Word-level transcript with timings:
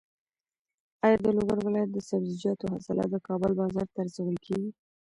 ایا 1.05 1.17
د 1.23 1.25
لوګر 1.37 1.59
ولایت 1.63 1.89
د 1.93 1.97
سبزیجاتو 2.09 2.71
حاصلات 2.73 3.09
د 3.11 3.17
کابل 3.27 3.51
بازار 3.59 3.87
ته 3.93 3.99
رسول 4.07 4.35
کېږي؟ 4.45 4.69